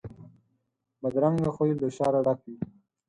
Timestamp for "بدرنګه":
1.01-1.49